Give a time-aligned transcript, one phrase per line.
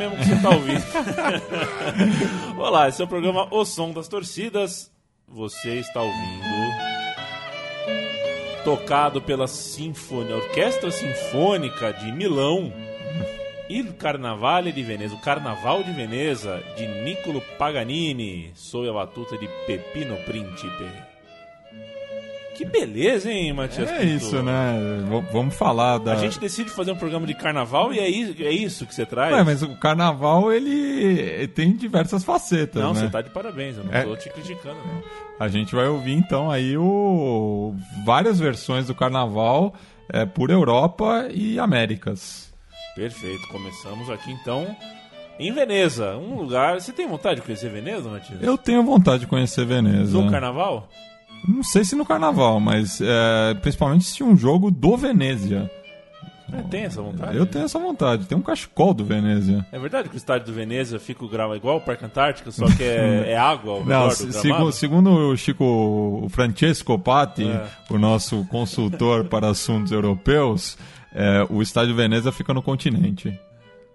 [0.00, 0.82] mesmo que você tá ouvindo.
[2.56, 4.90] Olá, esse é o programa O Som das Torcidas.
[5.28, 6.44] Você está ouvindo.
[8.64, 12.72] Tocado pela Sinfonia, Orquestra Sinfônica de Milão.
[13.68, 19.46] Il Carnavale di Veneza, o Carnaval de Veneza, de Niccolo Paganini, sob a batuta de
[19.66, 21.09] Pepino Príncipe.
[22.60, 23.88] Que beleza, hein, Matias?
[23.90, 24.12] É Pinto?
[24.16, 24.74] isso, né?
[25.08, 26.12] V- vamos falar da.
[26.12, 29.06] A gente decide fazer um programa de carnaval e é isso, é isso que você
[29.06, 29.32] traz?
[29.32, 33.00] Ué, mas o carnaval ele tem diversas facetas, Não, né?
[33.00, 34.02] você tá de parabéns, eu não É.
[34.02, 35.02] tô te criticando, não.
[35.38, 39.72] A gente vai ouvir então aí o várias versões do carnaval
[40.12, 42.52] é, por Europa e Américas.
[42.94, 44.66] Perfeito, começamos aqui então
[45.38, 46.78] em Veneza, um lugar.
[46.78, 48.42] Você tem vontade de conhecer Veneza, Matias?
[48.42, 50.12] Eu tenho vontade de conhecer Veneza.
[50.20, 50.86] Do carnaval?
[51.46, 55.70] Não sei se no carnaval, mas é, principalmente se um jogo do Venezia.
[56.52, 57.36] É, tem essa vontade?
[57.36, 58.24] Eu tenho essa vontade.
[58.26, 59.64] Tem um cachecol do Venezia.
[59.70, 62.66] É verdade que o estádio do Veneza fica o grau igual ao Parque Antártica, só
[62.66, 67.64] que é, é água ao Não, segu- segundo o Chico o Francesco Patti, É.
[67.88, 70.76] o nosso consultor para assuntos europeus,
[71.14, 73.38] é, o estádio Veneza fica no continente.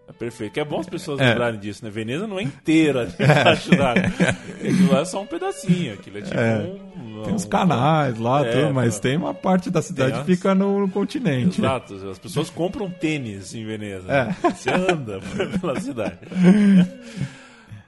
[0.07, 0.53] É perfeito.
[0.53, 1.29] Que é bom as pessoas É.
[1.29, 1.89] lembrarem disso, né?
[1.89, 4.03] Veneza não é inteira debaixo d'água.
[4.05, 5.93] Aquilo lá é só um pedacinho.
[5.93, 6.57] Aquilo é tipo É.
[6.59, 7.23] um.
[7.23, 9.01] Tem uns um- canais lá, É, tudo, mas tá.
[9.01, 11.59] tem uma parte da cidade que as- fica no, no continente.
[11.59, 14.11] Exato, as pessoas compram tênis em Veneza.
[14.11, 14.25] É.
[14.25, 14.35] né?
[14.43, 15.19] Você anda
[15.59, 16.19] pela cidade.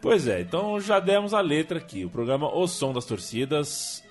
[0.02, 2.06] Pois é, então já demos a letra aqui.
[2.06, 4.04] O programa O Som das Torcidas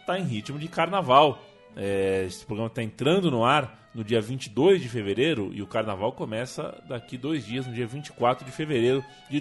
[0.00, 1.42] está em ritmo de carnaval.
[1.80, 6.12] É, esse programa está entrando no ar no dia 22 de fevereiro e o carnaval
[6.12, 9.40] começa daqui dois dias, no dia 24 de fevereiro de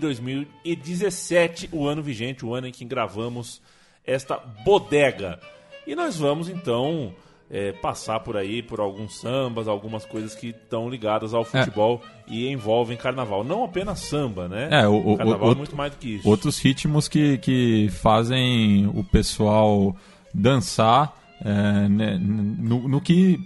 [0.71, 3.61] 2017, o ano vigente, o ano em que gravamos
[4.05, 5.39] esta bodega.
[5.85, 7.13] E nós vamos então
[7.49, 12.47] é, passar por aí por alguns sambas, algumas coisas que estão ligadas ao futebol e
[12.49, 13.43] envolvem carnaval.
[13.43, 14.69] Não apenas samba, né?
[14.71, 16.27] É, o- o- carnaval o- é muito mais do que isso.
[16.29, 19.95] Outros ritmos que, que fazem o pessoal
[20.33, 23.39] dançar é, né, no, no que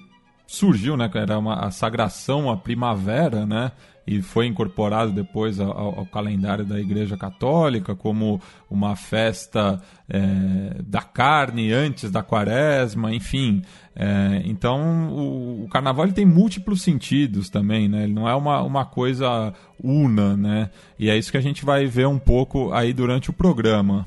[0.48, 1.10] surgiu, né?
[1.14, 3.72] Era uma, a sagração, a primavera, né?
[4.06, 9.80] E foi incorporado depois ao, ao- calendário da Igreja Católica como uma festa
[10.10, 13.62] é, da carne antes da quaresma, enfim.
[13.96, 18.04] É, então o, o carnaval tem múltiplos sentidos também, né?
[18.04, 20.70] Ele não é uma, uma coisa una, né?
[21.00, 24.06] E é isso que a gente vai ver um pouco aí durante o programa.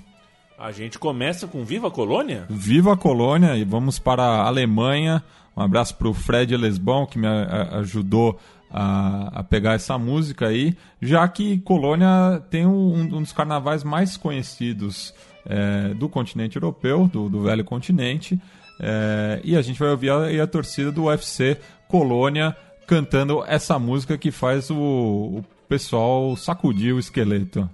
[0.56, 2.46] A gente começa com Viva Colônia?
[2.48, 5.22] Viva Colônia e vamos para a Alemanha.
[5.56, 8.38] Um abraço para o Fred Lesbão, que me ajudou
[8.70, 14.16] a, a pegar essa música aí, já que Colônia tem um, um dos carnavais mais
[14.16, 15.12] conhecidos
[15.44, 18.40] é, do continente europeu, do, do velho continente.
[18.80, 22.56] É, e a gente vai ouvir a, a torcida do UFC Colônia
[22.86, 27.68] cantando essa música que faz o, o pessoal sacudir o esqueleto.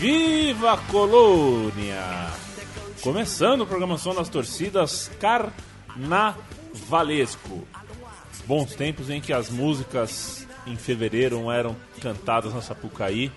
[0.00, 2.32] Viva Colônia!
[3.02, 7.68] Começando a programação das torcidas carnavalesco.
[8.46, 13.30] Bons tempos em que as músicas em fevereiro eram cantadas na Sapucaí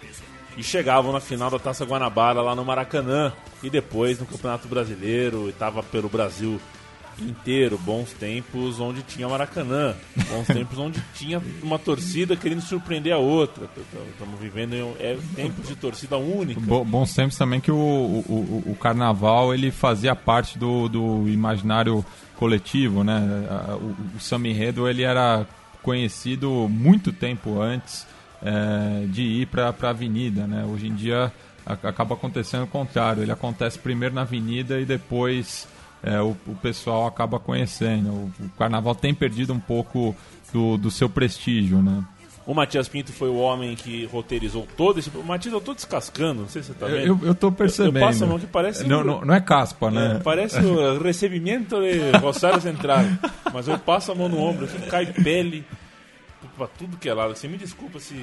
[0.56, 5.48] e chegavam na final da Taça Guanabara lá no Maracanã e depois no Campeonato Brasileiro
[5.48, 6.62] e estava pelo Brasil
[7.20, 7.78] inteiro.
[7.78, 9.94] Bons tempos onde tinha Maracanã,
[10.30, 13.70] bons tempos onde tinha uma torcida querendo surpreender a outra.
[14.12, 16.60] Estamos vivendo em é, tempos de torcida única.
[16.60, 22.06] Bo- bons tempos também que o, o, o- carnaval ele fazia parte do, do imaginário
[22.38, 23.22] coletivo, né?
[23.82, 25.46] O, o samba enredo ele era
[25.82, 28.06] conhecido muito tempo antes
[28.42, 30.66] é, de ir para a avenida, né?
[30.66, 31.32] Hoje em dia
[31.66, 33.24] acaba acontecendo o contrário.
[33.24, 35.68] Ele acontece primeiro na avenida e depois
[36.04, 38.10] é, o, o pessoal acaba conhecendo.
[38.10, 40.16] O, o carnaval tem perdido um pouco
[40.52, 42.04] do, do seu prestígio, né?
[42.46, 45.10] O Matias Pinto foi o homem que roteirizou todo esse.
[45.16, 47.24] O Matias, eu tô descascando, não sei se você tá Eu, vendo.
[47.24, 48.00] eu, eu tô percebendo.
[48.00, 50.22] Eu passo a mão que parece- Não, não, não é caspa, É, né?
[50.22, 53.00] parece o recebimento de Rosário Central.
[53.54, 55.64] Mas eu passo a mão no ombro aqui, cai pele
[56.58, 57.34] pra tudo que é lado.
[57.34, 58.14] Você me desculpa se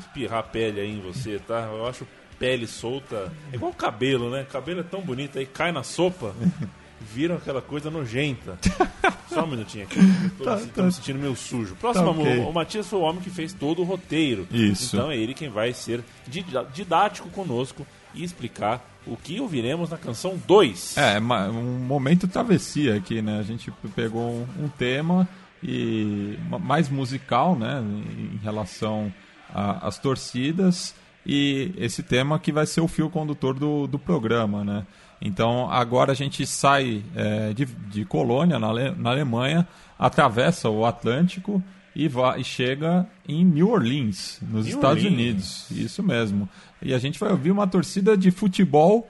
[0.00, 1.68] espirrar pele aí em você, tá?
[1.72, 2.04] Eu acho
[2.36, 3.30] pele solta.
[3.52, 4.44] É igual cabelo, né?
[4.50, 6.34] Cabelo é tão bonito aí, cai na sopa,
[7.00, 8.58] vira aquela coisa nojenta.
[9.28, 9.98] Só um minutinho aqui.
[10.38, 10.82] Tô, Tá, tá.
[10.82, 11.74] me sentindo meio sujo.
[11.76, 12.38] Próximo, Tá ok.
[12.38, 14.46] o, o Matias foi o homem que fez todo o roteiro.
[14.50, 14.96] Isso.
[14.96, 16.02] Então é ele quem vai ser
[16.72, 20.96] didático conosco e explicar o que ouviremos na canção 2.
[20.96, 23.38] É, um momento travessia aqui, né?
[23.38, 24.22] A gente pegou
[24.58, 25.28] um, um tema
[25.62, 27.82] e ma- mais musical, né?
[27.82, 29.12] Em relação
[29.52, 34.86] às torcidas e esse tema que vai ser o fio condutor do, do programa, né?
[35.20, 39.66] Então agora a gente sai é, de, de Colônia, na, Ale- na Alemanha,
[39.98, 41.62] atravessa o Atlântico
[41.94, 45.12] e, vai, e chega em New Orleans, nos New Estados Orleans.
[45.20, 45.70] Unidos.
[45.70, 46.48] Isso mesmo.
[46.80, 49.08] E a gente vai ouvir uma torcida de futebol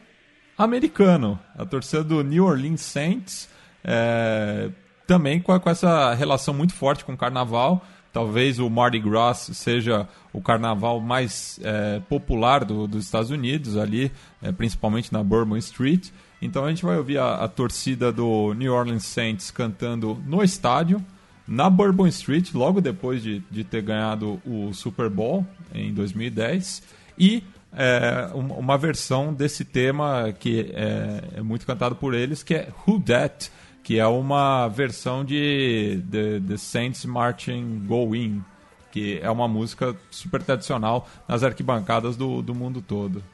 [0.57, 3.49] americano, a torcida do New Orleans Saints,
[3.85, 4.71] é,
[5.07, 7.85] também com, com essa relação muito forte com o carnaval.
[8.13, 14.11] Talvez o Mardi Gras seja o carnaval mais é, popular do- dos Estados Unidos, ali,
[14.43, 16.09] é, principalmente na Bourbon Street.
[16.41, 21.05] Então a gente vai ouvir a, a torcida do New Orleans Saints cantando no estádio,
[21.47, 26.83] na Bourbon Street, logo depois de, de ter ganhado o Super Bowl em 2010.
[27.19, 32.55] E é, um- uma versão desse tema que é, é muito cantado por eles, que
[32.55, 33.51] é Who Dat,
[33.89, 38.45] que é uma versão de The, The Saints Marching Go In,
[38.93, 43.25] que é uma música super tradicional nas arquibancadas do, do mundo todo.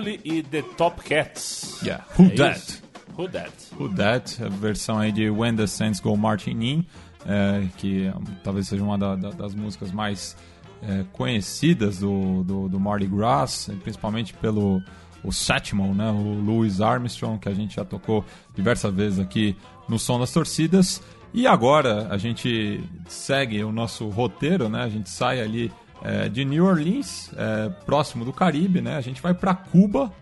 [0.00, 1.80] Neville e The Top Cats.
[1.82, 2.04] Yeah.
[2.18, 2.56] Who É Dat?
[2.58, 2.82] isso?
[3.16, 3.52] Who That?
[3.78, 6.86] Who That, a versão aí de When the Saints Go Marching In,
[7.26, 8.10] é, que
[8.44, 10.36] talvez seja uma da- da- das músicas mais
[10.80, 14.80] é, conhecidas do, do, do Mardi Gras, principalmente pelo
[15.24, 18.24] o sétimo, né, o Louis Armstrong, que a gente já tocou
[18.54, 19.56] diversas vezes aqui
[19.88, 21.02] no Som das Torcidas.
[21.34, 26.44] E agora a gente segue o nosso roteiro, né, a gente sai ali é, de
[26.44, 30.12] New Orleans, é, próximo do Caribe, né, a gente vai para Cuba,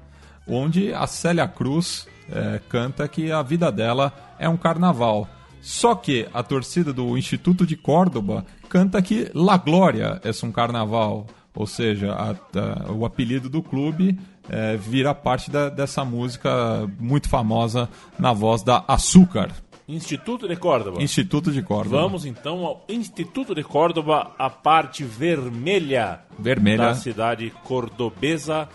[0.47, 5.28] onde a Célia Cruz eh, canta que a vida dela é um carnaval.
[5.61, 11.26] Só que a torcida do Instituto de Córdoba canta que La Glória é um carnaval.
[11.54, 14.18] Ou seja, a- a- o apelido do clube
[14.49, 19.50] eh, vira parte da- dessa música muito famosa na voz da Açúcar,
[19.88, 21.00] Instituto de Córdoba.
[21.00, 22.02] Instituto de Córdoba.
[22.02, 26.87] Vamos então ao Instituto de Córdoba, a parte vermelha, Vermelha.
[26.87, 28.69] da cidade cordobesa,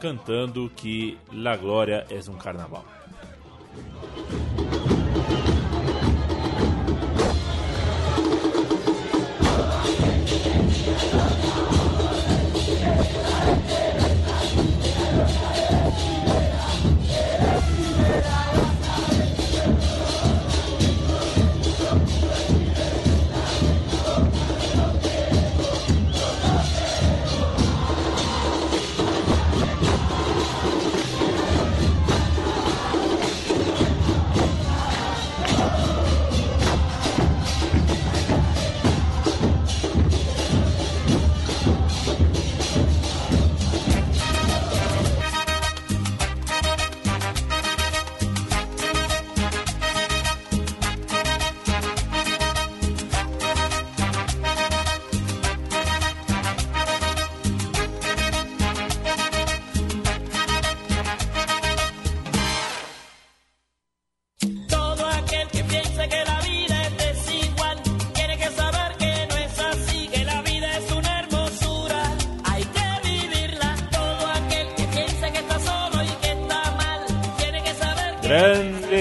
[0.00, 2.84] cantando que La Glória é um carnaval.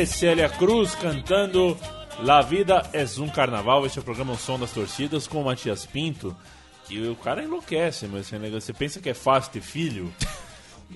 [0.06, 1.78] Célia Cruz cantando
[2.24, 3.86] La Vida é um Carnaval.
[3.86, 6.36] Esse é o programa O Som das Torcidas com o Matias Pinto.
[6.88, 8.62] Que o cara enlouquece, mas esse negócio.
[8.62, 10.12] Você pensa que é fácil ter filho?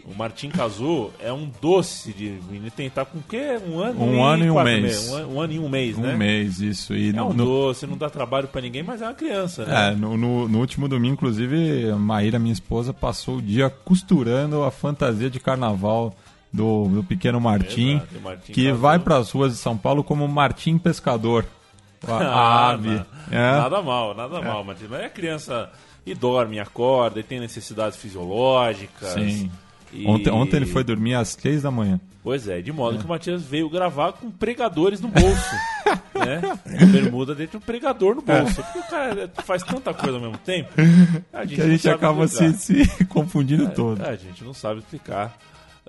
[0.06, 2.70] O Martim Cazu é um doce de menino.
[2.70, 3.60] Tem tá com o quê?
[3.68, 4.84] Um ano Um ano e um quatro mês.
[4.84, 5.10] meses.
[5.12, 6.16] Um, um ano e um mês, Um né?
[6.16, 6.94] mês, isso.
[6.94, 9.66] E É no, um no- doce, não dá trabalho pra ninguém, mas é uma criança,
[9.66, 9.88] né?
[9.89, 14.62] É, no, no- no último domingo, inclusive, a Maíra, minha esposa, passou o dia costurando
[14.63, 16.13] a fantasia de carnaval
[16.51, 18.77] do, do pequeno Martim, Exato, Martim que Cazu.
[18.79, 21.46] vai para as ruas de São Paulo como Martim Pescador.
[22.08, 23.01] A, a ave.
[23.32, 23.51] É.
[23.51, 24.86] Nada mal, nada mal, Martim.
[24.89, 25.70] Mas é criança
[26.06, 29.10] e dorme, acorda, e tem necessidades fisiológicas.
[29.13, 29.51] Sim.
[29.91, 32.00] E- Ontem, ontem ele foi dormir às três da manhã.
[32.24, 35.56] Pois é, de modo que o Matias veio gravar com pregadores no bolso.
[36.13, 36.41] né?
[36.91, 38.62] Bermuda dele tem um pregador no bolso.
[38.62, 40.70] Porque o cara faz tanta coisa ao mesmo tempo.
[41.34, 44.03] A gente Que a gente acaba se, se confundindo todo.
[44.03, 45.36] É, a gente não sabe explicar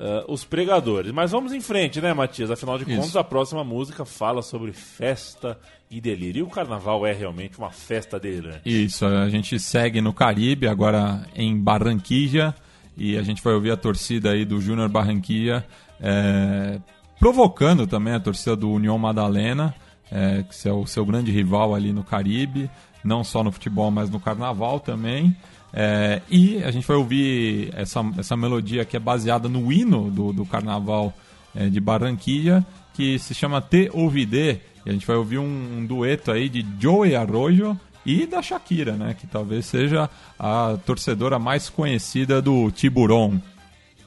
[0.01, 1.13] ah, os pregadores.
[1.13, 2.51] Mas vamos em frente, né, Matias?
[2.51, 2.97] Afinal de Isso.
[2.97, 5.59] contas, a próxima música fala sobre festa
[5.91, 6.41] e delírio.
[6.41, 8.63] E o carnaval é realmente uma festa delirante.
[8.65, 12.55] Isso, a gente segue no Caribe, agora em Barranquilla,
[12.97, 15.67] e a gente vai ouvir a torcida aí do Júnior Barranquilla,
[16.01, 16.81] é,
[17.19, 19.75] provocando também a torcida do União Madalena,
[20.11, 22.71] é, que é o seu grande rival ali no Caribe,
[23.05, 25.37] não só no futebol, mas no carnaval também.
[25.73, 30.33] É, e a gente vai ouvir essa, essa melodia que é baseada no hino do,
[30.33, 31.13] do carnaval
[31.55, 32.65] é, de Barranquilla,
[32.95, 36.67] que se chama Te Ouvidé, e a gente vai ouvir um, um dueto aí de
[36.79, 39.15] Joey Arroyo e da Shakira, né?
[39.19, 43.39] Que talvez seja a torcedora mais conhecida do Tiburon.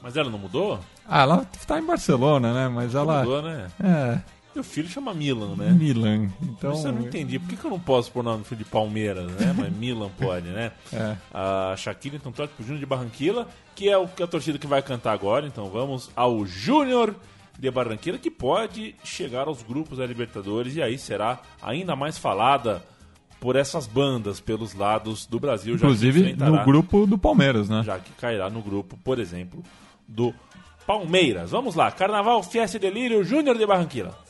[0.02, 0.80] Mas ela não mudou?
[1.08, 2.68] Ah, ela tá em Barcelona, né?
[2.68, 3.20] Mas ela.
[3.20, 3.66] Mudou, né?
[3.82, 4.18] É,
[4.54, 5.70] Meu filho chama Milan, né?
[5.70, 6.28] Milan.
[6.42, 6.72] Então.
[6.72, 7.38] Isso eu não entendi.
[7.38, 9.52] Por que, que eu não posso pôr o nome do filho de Palmeiras, né?
[9.56, 10.72] Mas Milan pode, né?
[10.92, 11.16] É.
[11.32, 14.66] A Shakira então torce pro Júnior de Barranquilla, que é o que a torcida que
[14.66, 15.44] vai cantar agora.
[15.46, 17.16] Então vamos ao Júnior
[17.58, 22.84] de Barranquilla, que pode chegar aos grupos da Libertadores e aí será ainda mais falada
[23.40, 25.74] por essas bandas pelos lados do Brasil.
[25.74, 27.82] Inclusive no grupo do Palmeiras, né?
[27.84, 29.62] já que cairá no grupo, por exemplo,
[30.06, 30.32] do
[30.86, 31.50] Palmeiras.
[31.50, 34.23] Vamos lá, Carnaval, Fiesta e Delírio, Júnior de Barranquilla.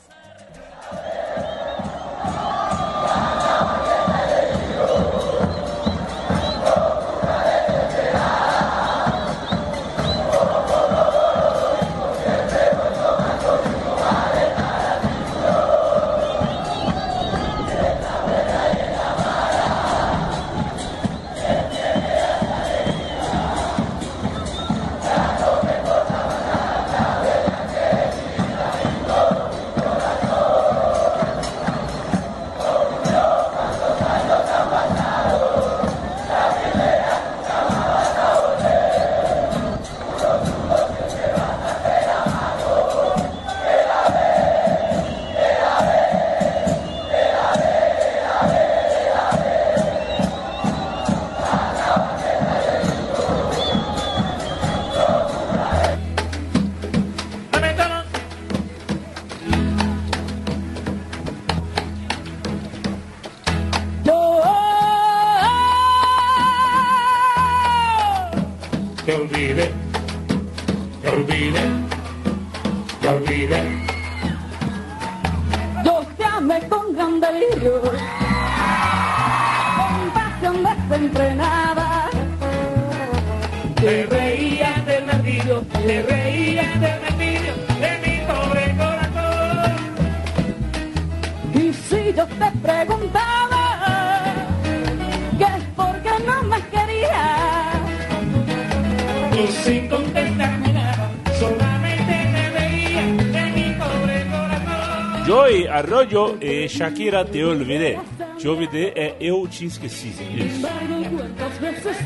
[106.41, 107.99] E Shakira Te Olvidé.
[108.39, 110.09] Te Olvidé é Eu Te Esqueci.
[110.09, 110.67] Isso.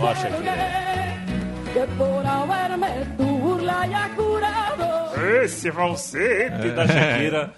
[0.01, 0.37] Ó, Shakira.
[0.37, 1.19] rogué
[1.73, 4.89] que por haberme tu burla haya curado.
[5.45, 7.53] Esse falsete da Shakira.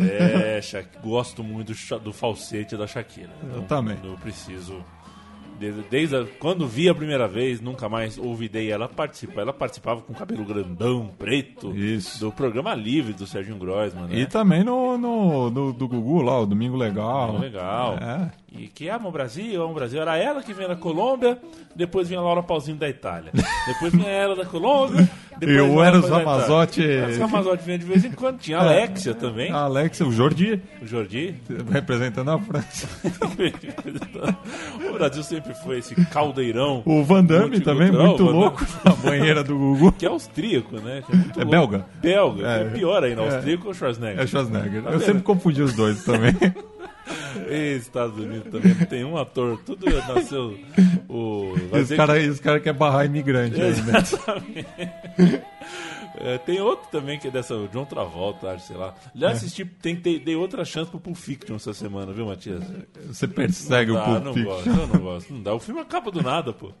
[0.00, 3.30] É, Sha- gosto muito do, falsete da Shakira.
[3.54, 3.96] Eu também.
[4.04, 4.84] Eu preciso.
[5.58, 9.42] Desde, desde a- quando vi a primeira vez, nunca mais ouvidei ela participar.
[9.42, 12.20] Ela participava com cabelo grandão, preto, Isso.
[12.20, 14.18] do programa livre do Serginho Groisman, né?
[14.20, 17.38] E também no, no, no- do Gugu lá, o Domingo Legal.
[17.38, 17.94] Legal.
[17.98, 18.30] É.
[18.56, 20.00] E que ama o Brasil, ama o Brasil.
[20.00, 21.36] Era ela que vinha da Colômbia,
[21.74, 23.32] depois vinha a Laura Pauzinho da Itália.
[23.66, 26.80] Depois vinha ela da Colômbia, depois E o vinha a Eros Laura Pauzinho da Ramazotti-
[26.82, 27.02] Itália.
[27.04, 28.38] Eros Ramazotti vinha de vez em quando.
[28.38, 31.34] Tinha a Alexia também, A Alex, o Jordi, o Jordi.
[31.70, 32.86] representando a França.
[34.88, 36.82] o Brasil sempre foi esse caldeirão.
[36.86, 39.92] O Van Damme também, muito louco, na banheira do Google.
[39.92, 41.02] Que é austríaco, né?
[41.34, 41.84] Que é É belga.
[42.00, 42.46] Belga.
[42.46, 42.60] É.
[42.62, 44.22] É, pior ainda, austríaco ou Schwarzenegger?
[44.22, 44.82] É Schwarzenegger.
[44.82, 46.34] Tá Eu sempre confundi os dois também.
[47.50, 50.58] E Estados Unidos também tem um ator, tudo nasceu.
[51.08, 53.98] O, os caras os cara querem barrar imigrante que- ainda.
[53.98, 54.66] Exatamente.
[56.16, 58.94] É, tem outro também que é dessa, o John Travolta, acho, sei lá.
[59.14, 62.62] Já assisti, tem, tem, dei outra chance pro Pulp Fiction essa semana, viu, Matias?
[63.08, 64.54] Você persegue Não o dá, Pulp não Fiction.
[64.54, 65.32] gosto, eu não gosto.
[65.34, 65.54] Não dá.
[65.54, 66.70] O filme acaba do nada, pô.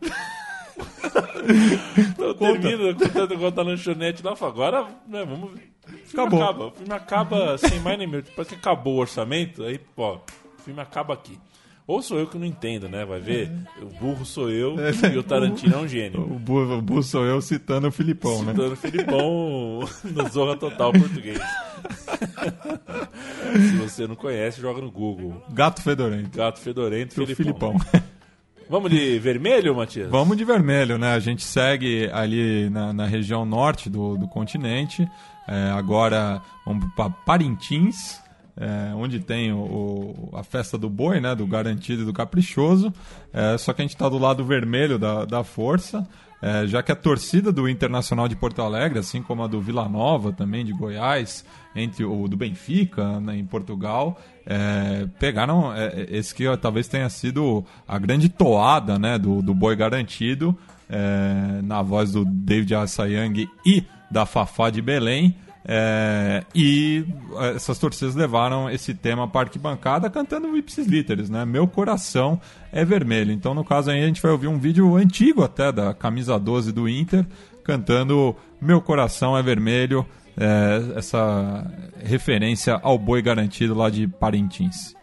[1.98, 5.50] então termina contando igual da lanchonete lá, fala, agora, né, vamos.
[5.52, 6.42] O filme Acabou.
[6.42, 6.66] acaba.
[6.66, 8.28] O filme acaba sem mais nem menos.
[8.30, 10.20] Parece que acabou o orçamento, aí, pô, o
[10.64, 11.38] filme acaba aqui.
[11.86, 13.04] Ou sou eu que não entendo, né?
[13.04, 13.52] Vai ver?
[13.82, 14.74] O burro sou eu
[15.12, 16.22] e o Tarantino é um gênio.
[16.22, 18.52] O Bu, o Bu sou eu citando o Filipão, né?
[18.52, 21.38] Citando Filipão no Zorra Total português.
[23.54, 25.42] Se você não conhece, joga no Google.
[25.50, 26.38] Gato Fedorento.
[26.38, 27.78] Gato Fedorento, O Filipão.
[27.78, 28.02] Filipão.
[28.68, 30.10] Vamos de vermelho, Matias?
[30.10, 31.12] Vamos de vermelho, né?
[31.14, 35.08] A gente segue ali na, na região norte do, do continente.
[35.46, 38.20] É, agora vamos para Parintins,
[38.56, 41.34] é, onde tem o, a festa do boi, né?
[41.34, 42.92] Do garantido e do caprichoso.
[43.32, 46.06] É, só que a gente está do lado vermelho da, da força.
[46.40, 49.88] é, já que a torcida do Internacional de Porto Alegre, assim como a do Vila
[49.88, 56.34] Nova também de Goiás, entre o do Benfica né, em Portugal, é, pegaram é, esse
[56.34, 60.56] que talvez tenha sido a grande toada né, do, do boi garantido,
[60.88, 65.34] é, na voz do David Assayang e da Fafá de Belém.
[65.66, 67.06] É, e
[67.38, 71.44] é, essas torcidas levaram esse tema para a arquibancada cantando Ipsis Literis, né?
[71.44, 73.32] Meu coração é vermelho.
[73.32, 76.70] Então, no caso aí, a gente vai ouvir um vídeo antigo até da camisa 12
[76.72, 77.24] do Inter,
[77.64, 81.66] cantando Meu coração é vermelho, é, essa
[82.02, 84.94] referência ao boi garantido lá de Parintins.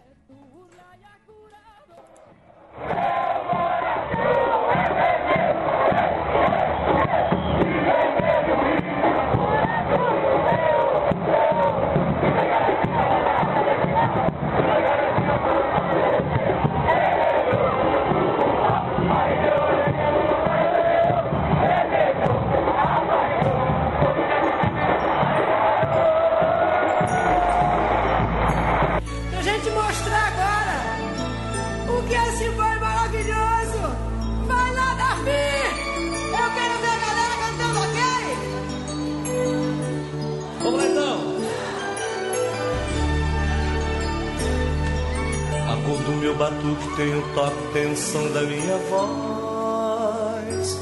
[47.31, 50.79] Batuque tem o toque, tem o som da minha voz.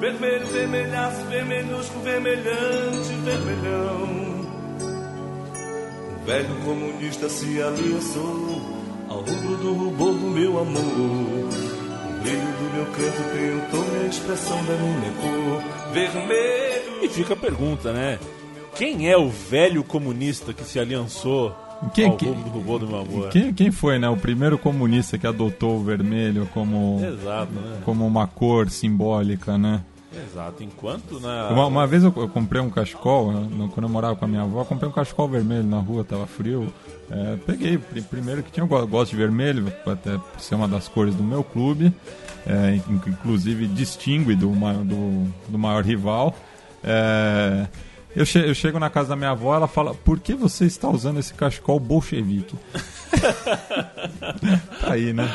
[0.00, 4.44] Vermelho, vermelhaço, vermelhusco, vermelhante, vermelhão.
[6.10, 8.60] O velho comunista se aliançou
[9.08, 10.80] ao rubro do rubor do meu amor.
[10.80, 15.62] O brilho do meu canto e a expressão da minha cor.
[15.92, 17.04] Vermelho.
[17.04, 18.18] E fica a pergunta, né?
[18.74, 21.54] Quem é o velho comunista que se aliançou
[21.92, 22.34] Quem- quem-?
[23.30, 24.08] Quem, quem foi, né?
[24.08, 27.78] O primeiro comunista que adotou o vermelho como, Exato, né?
[27.84, 29.82] como uma cor simbólica, né?
[30.30, 30.62] Exato.
[30.62, 31.48] Enquanto na.
[31.50, 34.42] Uma, uma vez eu, eu comprei um cachecol, né, quando eu morava com a minha
[34.42, 36.72] avó, eu comprei um cachecol vermelho na rua, tava frio.
[37.10, 40.68] É, peguei, pri- primeiro que tinha, eu go- gosto de vermelho, até por ser uma
[40.68, 41.92] das cores do meu clube,
[42.46, 44.50] é, in- inclusive distingue do,
[44.84, 46.32] do, do maior rival.
[46.82, 47.66] É,
[48.16, 50.88] eu, che- eu chego na casa da minha avó, ela fala: Por que você está
[50.88, 52.54] usando esse cachecol bolchevique?
[54.80, 55.28] Tá aí, né?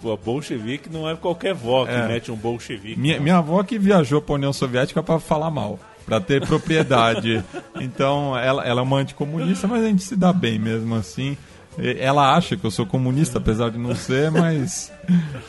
[0.00, 2.06] Pô, bolchevique não é qualquer vó que É.
[2.08, 2.98] mete um bolchevique.
[2.98, 7.44] Minha, minha avó que viajou para a União Soviética para falar mal, para ter propriedade.
[7.80, 11.36] então, ela, ela é uma anticomunista, mas a gente se dá bem mesmo assim.
[11.78, 14.92] Ela acha que eu sou comunista, apesar de não ser, mas.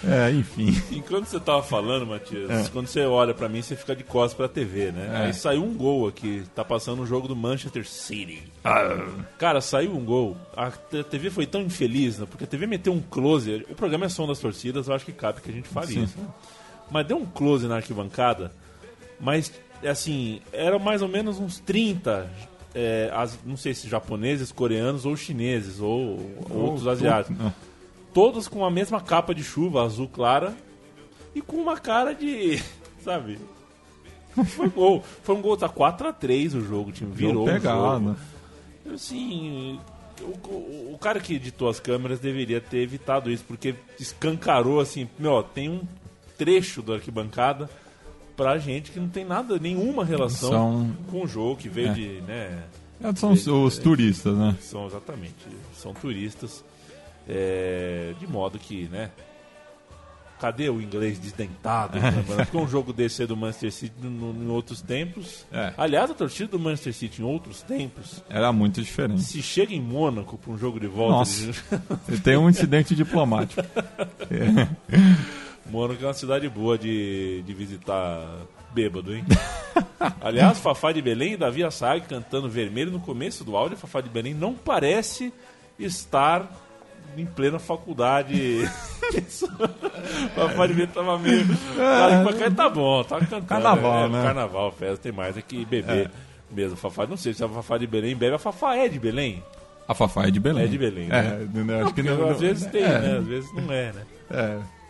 [0.07, 0.69] É, enfim.
[0.91, 2.69] Enquanto você tava falando, Matias, É.
[2.71, 5.09] quando você olha pra mim, você fica de costas pra TV, né?
[5.13, 5.25] É.
[5.25, 8.43] Aí saiu um gol aqui, tá passando um jogo do Manchester City.
[8.63, 9.03] Ah.
[9.37, 10.37] Cara, saiu um gol.
[10.55, 12.27] A TV foi tão infeliz, né?
[12.29, 13.65] Porque a TV meteu um close.
[13.69, 16.03] O programa é som das torcidas, eu acho que cabe que a gente fale Sim.
[16.03, 16.17] isso.
[16.19, 16.27] né?
[16.89, 18.51] Mas deu um close na arquibancada,
[19.19, 19.51] mas
[19.85, 22.29] assim, eram mais ou menos uns 30.
[22.73, 27.37] É, as- não sei se japoneses, coreanos ou chineses, ou, outros asiáticos
[28.13, 30.53] todos com a mesma capa de chuva azul clara
[31.33, 32.61] e com uma cara de.
[33.03, 33.39] Sabe?
[34.45, 35.03] Foi gol.
[35.23, 37.43] Foi um gol, tá 4x3 o jogo, o time virou.
[37.43, 38.93] O jogo.
[38.93, 39.79] Assim.
[40.21, 45.07] o, o- o cara que editou as câmeras deveria ter evitado isso, porque escancarou assim,
[45.17, 45.81] meu, tem um
[46.37, 47.69] trecho da arquibancada
[48.41, 51.93] pra gente que não tem nada, nenhuma relação São- com o jogo, que veio É.
[51.93, 52.63] de, né,
[53.03, 54.55] É, São os, os turistas, né?
[54.61, 55.35] são exatamente,
[55.75, 56.63] são turistas,
[57.27, 59.09] é, de modo que, né,
[60.39, 61.99] cadê o inglês desdentado?
[62.35, 65.45] Porque um jogo desse é do Manchester City no- em outros tempos.
[65.51, 65.71] É.
[65.77, 69.21] Aliás, a torcida do Manchester City em outros tempos, Era muito diferente.
[69.21, 71.51] se chega em Mônaco pra um jogo de volta, Nossa.
[72.09, 73.61] de- Tem um incidente diplomático.
[75.71, 78.27] Mônaco é uma cidade boa de, de visitar
[78.73, 79.23] bêbado, hein?
[80.19, 83.77] Aliás, Fafá de Belém e Davi Assag cantando vermelho no começo do áudio.
[83.77, 85.33] Fafá de Belém não parece
[85.79, 86.51] estar
[87.17, 88.67] em plena faculdade.
[90.35, 91.45] Fafá de Belém tava meio.
[92.37, 93.45] Cá tá bom, tá cantando.
[93.45, 94.23] Carnaval, é, né?
[94.23, 96.11] Carnaval, festa, tem mais é que beber
[96.51, 96.75] mesmo.
[96.75, 98.35] Fafá, não sei se a Fafá de Belém bebe.
[98.35, 99.41] A Fafá é de Belém?
[99.87, 100.63] A Fafá é de Belém.
[100.65, 101.17] É de Belém, né?
[101.17, 103.17] É, não, acho que Porque não, às vezes tem, é, né?
[103.17, 104.05] Às vezes não é, né?
[104.29, 104.80] É.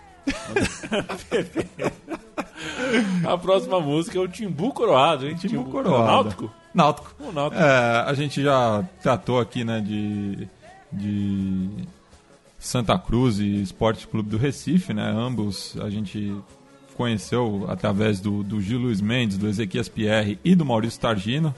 [3.28, 5.36] A próxima música é o Timbu Coroado, hein?
[5.36, 6.06] Timbu Coroado.
[6.06, 6.52] Náutico?
[6.74, 7.16] Náutico.
[7.20, 7.62] O Náutico.
[7.62, 10.48] É, a gente já tratou aqui, né, de,
[10.92, 11.70] de
[12.60, 15.10] Santa Cruz e Esporte Clube do Recife, né?
[15.10, 16.36] Ambos a gente
[16.96, 21.54] conheceu através do, do Gil Luiz Mendes, do Ezequias Pierre e do Maurício Targino.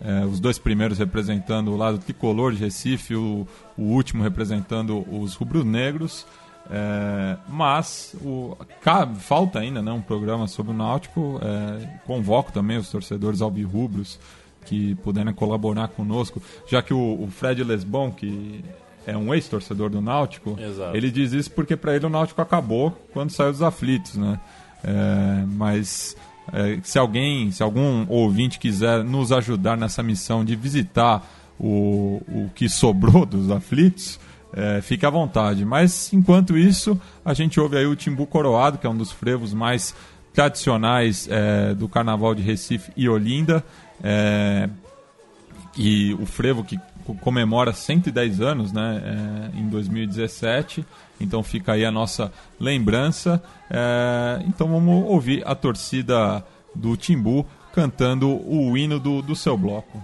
[0.00, 5.34] É, os dois primeiros representando o lado tricolor de Recife, o, o último representando os
[5.34, 6.26] rubro-negros.
[6.70, 8.56] É, mas o,
[9.20, 11.40] falta ainda né, um programa sobre o Náutico.
[11.42, 14.18] É, convoco também os torcedores alvirrubros
[14.66, 18.62] que puderem colaborar conosco, já que o, o Fred Lesbon, que
[19.06, 20.94] é um ex-torcedor do Náutico, Exato.
[20.94, 24.38] ele diz isso porque para ele o Náutico acabou quando saiu dos aflitos, né?
[24.84, 26.14] É, mas
[26.52, 31.26] é, se alguém, se algum ouvinte quiser nos ajudar nessa missão de visitar
[31.58, 34.20] o, o que sobrou dos aflitos,
[34.52, 35.64] é, fique à vontade.
[35.64, 39.52] Mas enquanto isso, a gente ouve aí o Timbu Coroado, que é um dos frevos
[39.54, 39.94] mais
[40.32, 43.64] tradicionais é, do Carnaval de Recife e Olinda.
[44.02, 44.68] É,
[45.76, 50.84] e o frevo que co- comemora 110 anos né, é, em 2017.
[51.20, 53.42] Então fica aí a nossa lembrança.
[53.70, 60.00] É, então vamos ouvir a torcida do Timbu cantando o hino do, do seu bloco.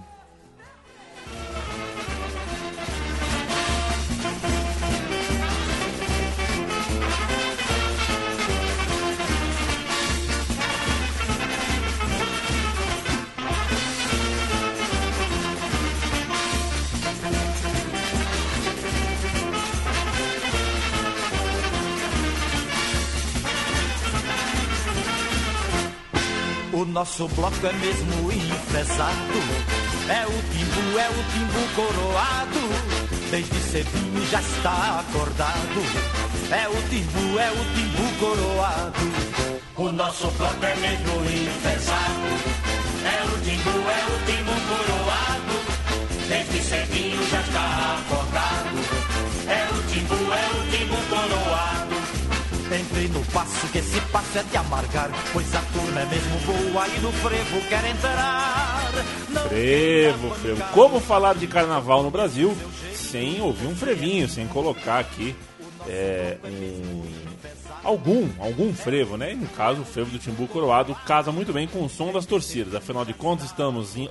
[27.05, 29.37] Nosso bloco é mesmo enfesado.
[30.09, 32.59] É o timbu, é o timbu coroado.
[33.29, 35.81] Desde cedinho já está acordado.
[36.49, 39.11] É o timbu, é o timbu coroado.
[39.75, 42.25] O nosso bloco é mesmo enfesado.
[43.05, 45.55] É o timbu, é o timbu coroado.
[46.27, 48.24] Desde cedinho já está acordado.
[52.89, 56.87] Entrei no passo que esse passo é de amargar Pois a turma é mesmo boa
[56.87, 58.91] e no frevo quer entrar
[59.29, 60.63] Não Frevo, frevo.
[60.73, 62.55] Como falar de carnaval no Brasil
[62.93, 65.35] sem ouvir um frevinho, sem colocar aqui
[65.87, 67.03] é, um,
[67.83, 69.33] algum, algum frevo, né?
[69.33, 72.25] E no caso, o frevo do Timbu Coroado casa muito bem com o som das
[72.25, 72.73] torcidas.
[72.73, 74.09] Afinal de contas, estamos em-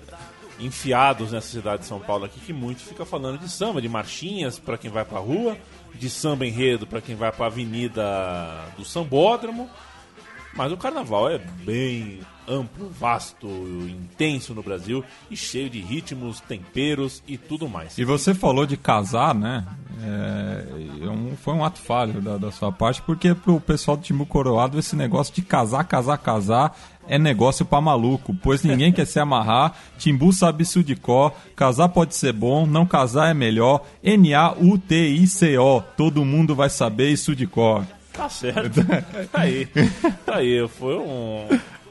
[0.60, 4.56] enfiados nessa cidade de São Paulo aqui que muito fica falando de samba, de marchinhas
[4.58, 5.56] para quem vai pra rua,
[5.94, 8.02] de samba enredo para quem vai pra avenida
[8.76, 9.68] do Sambódromo.
[10.56, 13.48] Mas o carnaval é bem amplo, vasto,
[13.88, 17.98] intenso no Brasil e cheio de ritmos, temperos e tudo mais.
[17.98, 19.66] E você falou de casar, né?
[20.00, 24.02] É, é um- foi um ato falho da, da sua parte, porque pro pessoal do
[24.04, 29.06] Timbu Coroado esse negócio de casar, casar, casar é negócio pra maluco, pois ninguém quer
[29.06, 33.84] se amarrar, Timbu sabe isso de cor, casar pode ser bom, não casar é melhor,
[34.02, 37.84] N-A-U-T-I-C-O, todo mundo vai saber isso de cor.
[38.14, 38.80] Tá certo.
[39.32, 39.66] Tá aí.
[40.24, 40.66] Tá aí.
[40.68, 41.48] Foi um,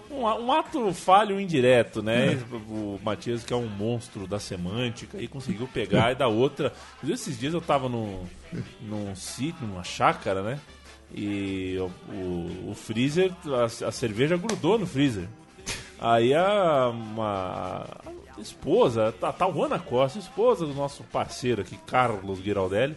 [0.09, 2.39] um, um ato falho indireto, né?
[2.69, 6.71] O Matias, que é um monstro da semântica, aí conseguiu pegar e da outra.
[7.07, 8.23] Esses dias eu tava num,
[8.81, 10.59] num sítio, numa chácara, né?
[11.13, 15.27] E o, o, o freezer, a, a cerveja grudou no freezer.
[15.99, 17.85] Aí a, uma
[18.37, 22.95] a esposa, a Tawana Costa, esposa do nosso parceiro aqui, Carlos Giraldelli,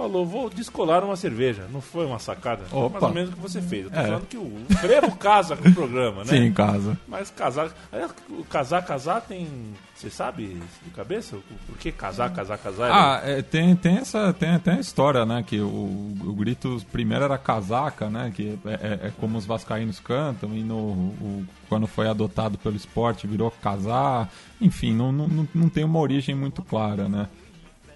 [0.00, 1.66] falou vou descolar uma cerveja.
[1.70, 2.62] Não foi uma sacada?
[2.72, 2.90] Opa.
[2.92, 3.84] mais ou menos o que você fez.
[3.84, 4.04] Eu tô É.
[4.06, 6.30] falando que o frevo casa com o programa, né?
[6.30, 6.98] Sim, casa.
[7.06, 9.46] Mas casar, é, o casar, casar tem,
[9.94, 11.36] você sabe de cabeça?
[11.66, 12.90] Por que casar, casar, casar?
[12.90, 15.44] Ah, é, tem, tem essa tem, tem a história, né?
[15.46, 18.32] Que o, o grito primeiro era casaca, né?
[18.34, 22.76] Que é, é- é como os vascaínos cantam e no, o- quando foi adotado pelo
[22.76, 24.30] esporte virou casar.
[24.60, 27.28] Enfim, não, não- não tem uma origem muito clara, né?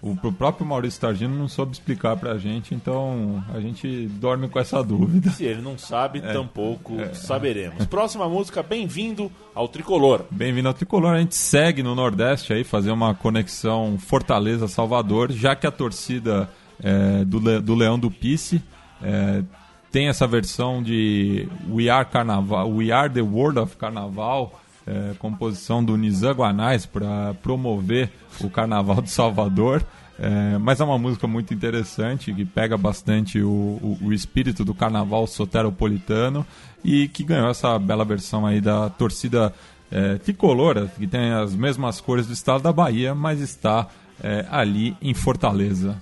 [0.06, 4.82] O, próprio Maurício Targino não soube explicar pra gente, então a gente dorme com essa
[4.84, 5.30] dúvida.
[5.30, 6.32] Se ele não sabe, É.
[6.32, 7.86] tampouco saberemos.
[7.86, 10.24] Próxima música, bem-vindo ao Tricolor.
[10.30, 11.14] Bem-vindo ao Tricolor.
[11.14, 16.50] A gente segue no Nordeste aí, fazer uma conexão Fortaleza-Salvador, já que a torcida
[16.82, 18.62] é, do, Le- do Leão do Pice
[19.02, 19.42] é,
[19.90, 25.84] tem essa versão de We Are Carnaval, We Are the World of Carnaval, é, composição
[25.84, 29.84] do Nizam Guanais para promover o Carnaval de Salvador.
[30.18, 34.72] É, mas é uma música muito interessante que pega bastante o, o, o espírito do
[34.72, 36.46] carnaval soteropolitano
[36.84, 39.52] e que ganhou essa bela versão aí da torcida
[39.90, 43.88] é, tricolora, que tem as mesmas cores do estado da Bahia, mas está
[44.22, 46.00] é, ali em Fortaleza.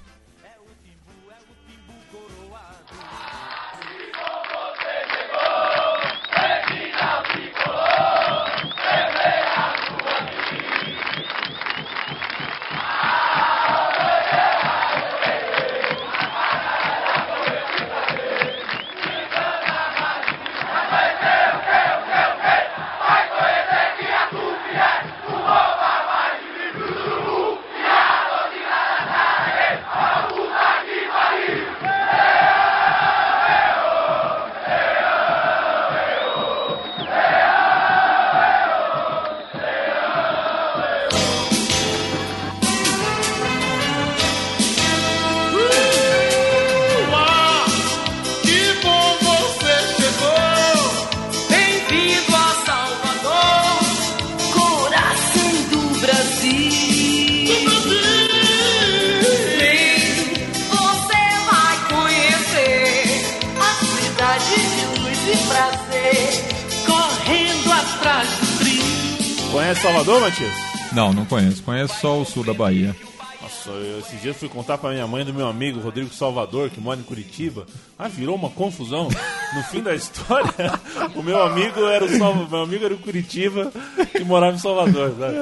[72.33, 72.95] Sul da Bahia.
[73.40, 76.81] Nossa, eu, esses dias fui contar pra minha mãe do meu amigo Rodrigo Salvador, que
[76.81, 77.66] mora em Curitiba.
[77.99, 79.09] Ah, virou uma confusão.
[79.55, 80.53] No fim da história,
[81.16, 83.73] o meu amigo era o Salva, meu amigo era o Curitiba
[84.12, 85.35] que morava em Salvador, sabe?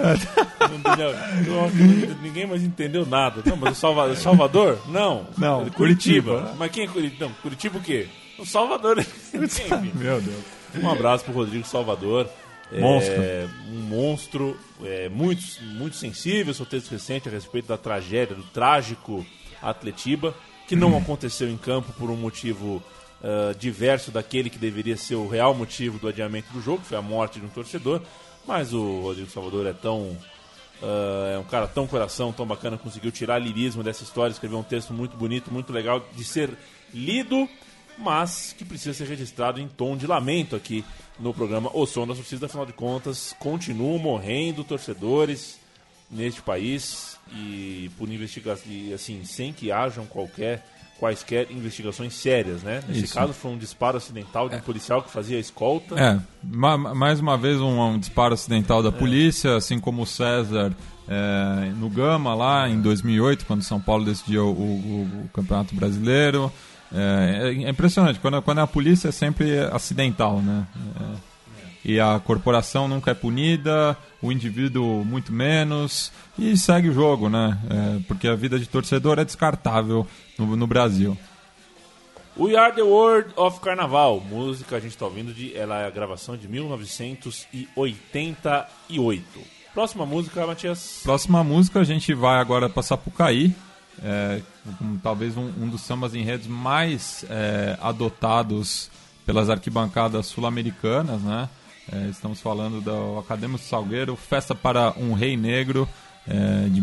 [1.47, 3.43] Não, Ninguém mais entendeu nada.
[3.45, 4.79] Não, mas o Salva- Salvador?
[4.89, 5.27] Não.
[5.37, 6.55] Não, É Curitiba.
[6.59, 7.27] Mas quem é Curitiba?
[7.27, 8.09] Não, Curitiba o quê?
[8.39, 8.97] O Salvador.
[9.95, 10.45] Meu Deus.
[10.83, 12.27] Um abraço pro Rodrigo Salvador.
[12.79, 13.23] Monstro.
[13.23, 18.45] É, um monstro, é, muito, muito sensível, seu texto recente a respeito da tragédia, do
[18.45, 19.25] trágico
[19.61, 20.35] Atletiba,
[20.69, 22.83] que não aconteceu em campo por um motivo
[23.23, 26.99] ah, diverso daquele que deveria ser o real motivo do adiamento do jogo, que foi
[26.99, 28.01] a morte de um torcedor.
[28.47, 30.17] Mas o Rodrigo Salvador é tão.
[30.83, 34.63] ah, é um cara tão coração, tão bacana, conseguiu tirar lirismo dessa história, escreveu um
[34.63, 36.51] texto muito bonito, muito legal de ser
[36.93, 37.49] lido
[37.99, 40.83] mas que precisa ser registrado em tom de lamento aqui
[41.21, 42.47] no programa O Som da Torcida.
[42.47, 45.59] Afinal de contas, continuam morrendo torcedores
[46.11, 50.67] neste país e por investigação, assim, sem que hajam qualquer
[50.99, 52.83] quaisquer investigações sérias, né?
[52.87, 53.15] Nesse Isso.
[53.15, 55.95] caso foi um disparo acidental de um policial que fazia escolta.
[55.99, 60.77] É, ma- mais uma vez um, um disparo acidental da polícia, assim como o César
[61.09, 66.53] é, no Gama lá em 2008, quando São Paulo decidiu o, o- o Campeonato Brasileiro.
[66.93, 70.67] É, é impressionante, quando, quando é a polícia é sempre acidental, né?
[71.01, 71.31] É,
[71.83, 77.59] e a corporação nunca é punida, o indivíduo muito menos, e segue o jogo, né?
[77.71, 80.07] É, porque a vida de torcedor é descartável
[80.39, 81.17] no, no Brasil.
[82.37, 85.91] We Are the World of Carnaval, música a gente está ouvindo de, ela é a
[85.91, 89.25] gravação de 1988.
[89.75, 91.01] Próxima música, Matias.
[91.03, 93.55] Próxima música a gente vai agora para Sapucaí,
[94.03, 94.41] é,
[94.79, 98.91] com talvez um, um dos sambas enredos mais é, adotados
[99.27, 101.49] pelas arquibancadas sul-americanas, né?
[101.93, 105.89] É, estamos falando do Acadêmico Salgueiro, Festa para um Rei Negro,
[106.29, 106.81] é, de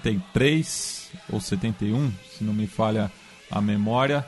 [0.00, 3.10] 1973 ou 71, se não me falha
[3.50, 4.24] a memória,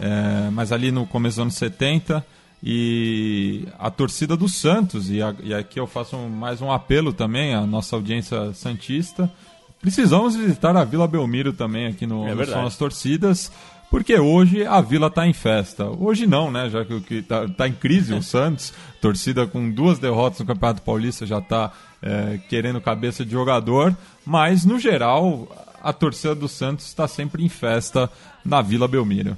[0.00, 2.24] é, mas ali no começo dos anos 70
[2.62, 7.12] e a torcida do Santos, e, a- e aqui eu faço um- mais um apelo
[7.12, 9.30] também à nossa audiência santista.
[9.86, 12.44] Precisamos visitar a Vila Belmiro também aqui no, É no.
[12.44, 13.52] Som das Torcidas,
[13.88, 15.84] porque hoje a Vila está em festa.
[15.84, 16.68] Hoje não, né?
[16.68, 21.24] Já que que tá, em crise o Santos, torcida com duas derrotas no Campeonato Paulista
[21.24, 21.70] já está
[22.48, 25.48] querendo cabeça de jogador, mas no geral
[25.80, 28.10] a torcida do Santos está sempre em festa
[28.44, 29.36] na Vila Belmiro.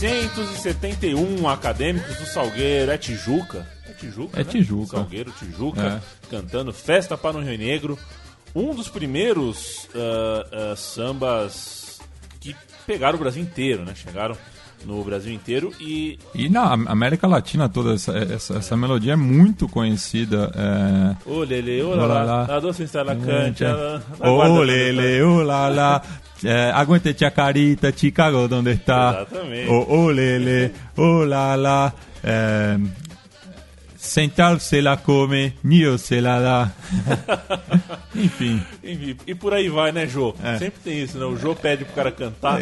[0.00, 3.66] 1971, Acadêmicos do Salgueiro, é Tijuca.
[3.86, 4.50] É Tijuca, É né?
[4.50, 4.96] Tijuca.
[4.96, 7.98] Salgueiro, Tijuca, cantando Festa para o Rio Negro.
[8.54, 12.00] Um dos primeiros ah, ah, sambas
[12.40, 13.92] que pegaram o Brasil inteiro, né?
[13.94, 14.34] Chegaram
[14.86, 19.68] no Brasil inteiro e E na América Latina toda, essa, essa, essa melodia é muito
[19.68, 20.50] conhecida.
[20.56, 21.28] É...
[21.28, 22.46] Ô, Lele, ô, Olá, lá, lá.
[22.48, 24.42] lá, a doce está na cante, ela- Ô,
[26.44, 29.26] É, aguente a carita, Chicago, onde está?
[29.28, 29.68] Exatamente.
[29.68, 31.92] Ô, ô, lele, ô, lá, lá.
[32.24, 32.78] É,
[33.96, 36.72] sentar se la come, mio se la dá.
[38.14, 38.62] Enfim.
[39.26, 40.34] E por aí vai, né, Jô?
[40.42, 40.58] É.
[40.58, 41.26] Sempre tem isso, né?
[41.26, 42.60] O Jô pede pro cara cantar,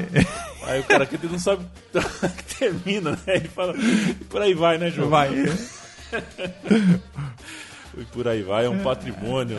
[0.65, 1.65] aí o cara que não sabe
[1.95, 3.37] que termina, né?
[3.37, 5.09] Ele fala, e por aí vai, né, Jô?
[5.09, 5.31] Vai.
[7.97, 9.59] E por aí vai, é um patrimônio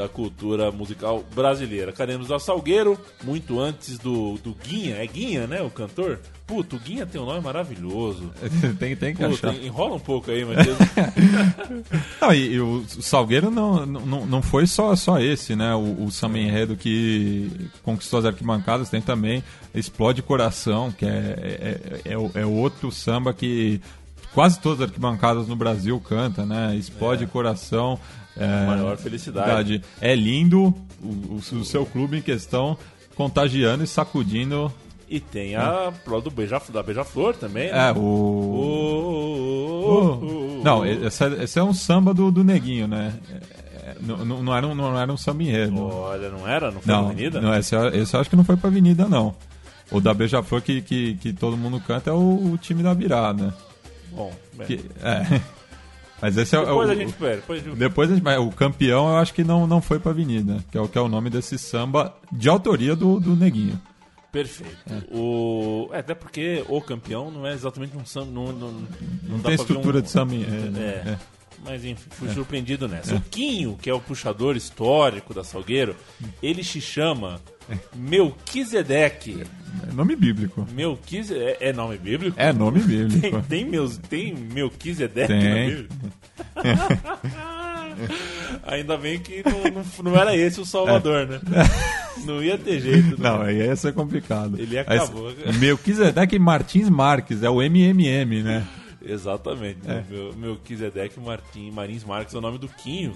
[0.00, 1.92] da cultura musical brasileira.
[1.92, 6.18] Cademos da Salgueiro, muito antes do, do Guinha, é Guinha, né, o cantor?
[6.46, 8.30] Puto, o Guinha tem um nome maravilhoso.
[8.78, 9.62] tem, tem que Puta, achar.
[9.62, 10.78] enrola um pouco aí, Matheus.
[12.20, 15.74] Não, e, e o Salgueiro não, não, não foi só, só esse, né?
[15.74, 17.50] O, o samba enredo que
[17.82, 23.32] conquistou as arquibancadas tem também Explode Coração, que é, é, é, o- é outro samba
[23.32, 23.80] que
[24.34, 26.74] quase todas as arquibancadas no Brasil cantam, né?
[26.76, 27.98] Explode Coração.
[28.36, 29.82] É, Maior felicidade.
[30.00, 32.76] É lindo o, o- o seu clube em questão
[33.16, 34.72] contagiando e sacudindo.
[35.08, 37.88] E tem a prova do Beija, da Beija-Flor também, né?
[37.88, 37.92] É,
[39.20, 40.60] o.
[40.64, 43.12] Não, esse, é- esse é um samba do, do Neguinho, né?
[43.82, 45.82] É, Não, não, não era um, não era um samba enredo.
[45.82, 46.70] Olha, não era?
[46.70, 47.40] Não foi Não, na Avenida?
[47.40, 49.34] não esse, eu- esse eu acho que não foi pra Avenida, não.
[49.90, 53.52] O da Beija-Flor que, que, que todo mundo canta é o, o time da virada.
[54.12, 54.64] Bom, é.
[54.64, 55.40] Que- é.
[56.20, 56.92] Mas esse é, é depois o.
[56.92, 57.36] a gente espera.
[57.36, 57.70] Depois de...
[57.70, 60.76] Depois a gente, mas o campeão eu acho que não, não foi pra Avenida, que
[60.76, 63.80] é o que é o nome desse samba de autoria do, do Neguinho.
[64.32, 64.76] Perfeito.
[65.10, 65.88] O...
[65.92, 68.30] É, até porque o campeão não é exatamente um samba.
[68.30, 68.82] Não, não, não,
[69.28, 70.34] Não tem estrutura um- de samba.
[70.34, 71.18] É, É.
[71.64, 71.70] é.
[71.70, 73.14] Mas enfim, fui surpreendido nessa.
[73.16, 75.94] O Quinho, que é o puxador histórico da Salgueiro,
[76.42, 77.40] ele se chama
[77.94, 79.44] Melquisedeque.
[79.88, 80.66] É nome bíblico.
[80.72, 81.34] Melquise...
[81.34, 82.34] É, é nome bíblico?
[82.38, 83.42] É nome Tem, bíblico.
[83.48, 85.48] tem, meus, tem Melquisedeque Tem.
[85.48, 85.88] na Bíblia?
[88.66, 91.40] Ainda bem que não, não, não era esse o Salvador, né?
[92.24, 93.10] Não ia ter jeito.
[93.10, 93.16] né?
[93.30, 94.58] Não, aí ia ser complicado.
[94.58, 95.32] Ele acabou.
[95.58, 98.66] Melquisedeque Martins Marques, é o MMM, né?
[99.02, 99.80] Exatamente.
[99.86, 100.04] É.
[100.08, 103.14] Meu, Melquisedeque Martins, Marins Marques é o nome do Quinho.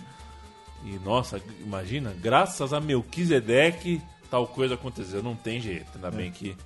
[0.84, 5.22] E, nossa, imagina, graças a Melquisedeque, tal coisa aconteceu.
[5.22, 5.86] Não tem jeito.
[5.94, 6.56] Ainda bem que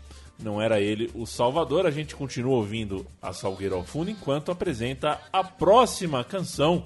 [0.42, 1.86] não era ele o Salvador.
[1.86, 6.84] A gente continua ouvindo a Salgueiro ao fundo enquanto apresenta a próxima canção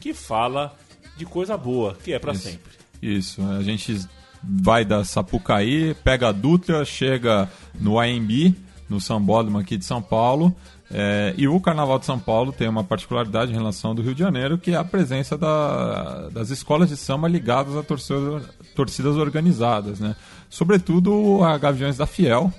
[0.00, 0.76] que fala
[1.16, 2.42] de coisa boa, que é pra Isso.
[2.42, 2.72] sempre.
[3.00, 4.00] Isso, a gente
[4.42, 8.54] vai da Sapucaí, pega a Dutra, chega no AMB,
[8.92, 10.54] no Sambódromo aqui de São Paulo.
[10.94, 14.14] é, e o Carnaval de São Paulo tem uma particularidade em relação ao do Rio
[14.14, 18.42] de Janeiro, que é a presença da- das escolas de samba ligadas a torcida-
[18.76, 20.14] torcidas organizadas, né?
[20.50, 22.52] Sobretudo a Gaviões da Fiel,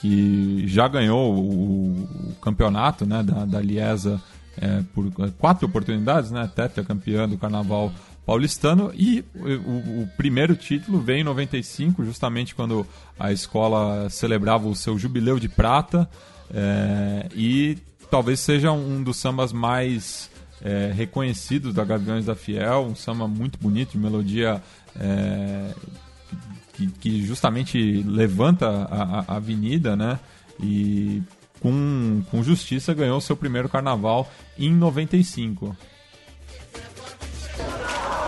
[0.00, 4.20] que já ganhou o, o campeonato né, da, da Liesa
[4.60, 7.90] é, por quatro oportunidades, né, tetracampeã do Carnaval
[8.28, 12.86] paulistano, e o, o- primeiro título veio em 95, justamente quando
[13.18, 16.06] a escola celebrava o seu jubileu de prata,
[16.50, 17.76] É, e
[18.10, 20.30] talvez seja um dos sambas mais
[20.62, 24.62] é, reconhecidos da Gaviões da Fiel, um samba muito bonito, de melodia
[24.98, 25.74] é,
[26.74, 30.18] que, que justamente levanta a- a avenida, né?
[30.62, 31.22] E
[31.60, 34.26] com, com justiça ganhou seu primeiro carnaval
[34.58, 35.76] em 95.
[37.58, 38.27] Thank you.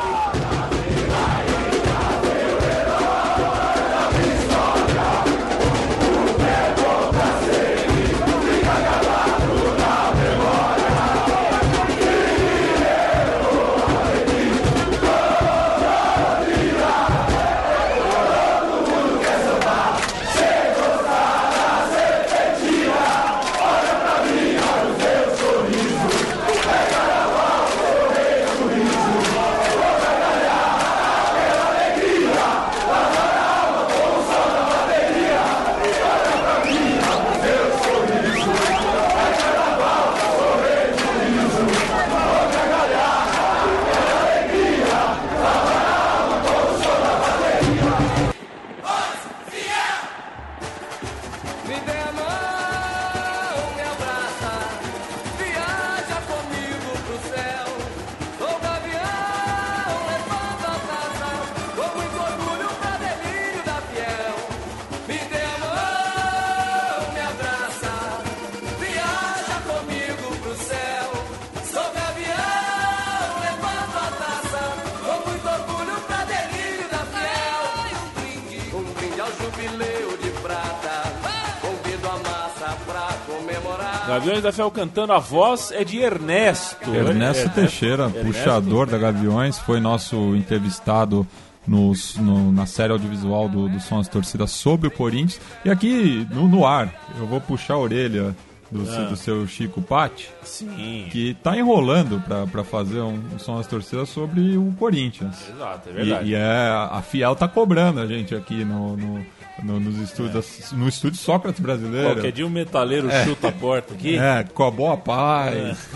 [84.53, 86.91] Fiel cantando, a voz é de Ernesto.
[86.95, 91.27] Ernesto É, Teixeira, Ernesto puxador da Gaviões, foi nosso entrevistado
[91.67, 95.41] nos- no- na série audiovisual do, do Som das Torcidas sobre o Corinthians.
[95.65, 98.35] E aqui no, no ar, eu vou puxar a orelha
[98.71, 99.03] do, Ah.
[99.05, 104.09] do seu Chico Patti, Sim, que tá enrolando pra fazer um, um Som das Torcidas
[104.09, 105.37] sobre o Corinthians.
[105.55, 106.29] exato, é E, verdade.
[106.31, 109.27] e é, a Fiel tá cobrando a gente aqui no, no,
[109.63, 112.15] no- nos estúdios, no estúdio Sócrates brasileiro.
[112.15, 114.19] Qualquer dia um metaleiro chuta a porta aqui.
[114.19, 115.89] É, com a boa paz.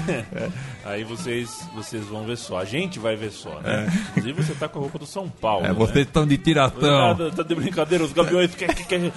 [0.84, 2.58] Aí vocês, vocês vão ver só.
[2.58, 3.86] A gente vai ver só, né?
[4.10, 5.64] Inclusive você tá com a roupa do São Paulo.
[5.64, 5.74] É, né?
[5.74, 7.16] vocês estão de tiratão.
[7.16, 9.12] Tá, tá de brincadeira, os gaviões quer, quer, quer,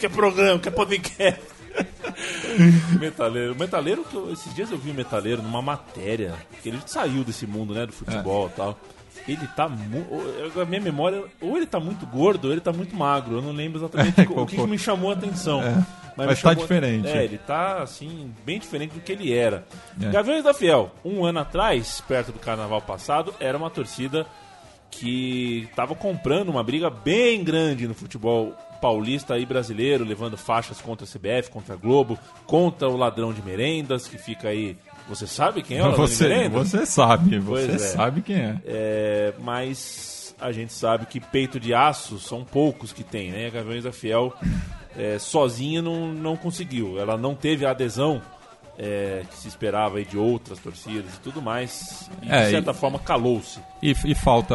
[0.00, 1.40] quer programa, quer podcast.
[2.98, 3.56] Metaleiro.
[3.56, 7.46] Metaleiro, que eu- esses dias eu vi o metaleiro numa matéria, que ele saiu desse
[7.46, 8.78] mundo, né, do futebol e tal.
[9.28, 13.36] Ele tá A minha memória, ou ele tá muito gordo, ou ele tá muito magro.
[13.36, 15.60] Eu não lembro exatamente o que, que me chamou a atenção.
[16.16, 17.08] Mas me tá diferente.
[17.08, 19.64] É, ele tá, assim, bem diferente do que ele era.
[20.00, 20.08] É.
[20.10, 24.26] Gaviões da Fiel, um ano atrás, perto do carnaval passado, era uma torcida
[24.90, 31.04] que estava comprando uma briga bem grande no futebol paulista e brasileiro, levando faixas contra
[31.04, 34.76] a CBF, contra a Globo, contra o ladrão de merendas, que fica aí.
[35.08, 36.68] Você sabe quem é o ladrão de Você, merendas?
[36.68, 37.78] você sabe, Pois você é.
[37.78, 38.56] sabe quem é.
[38.64, 43.46] É, mas a gente sabe que peito de aço são poucos que tem, né?
[43.48, 44.32] A Gaviões da Fiel
[44.96, 46.98] é, sozinha não, não conseguiu.
[46.98, 48.22] Ela não teve a adesão
[48.82, 52.08] é, que se esperava aí de outras torcidas e tudo mais.
[52.22, 53.60] E, É, de certa e- forma calou-se.
[53.82, 54.54] E, e falta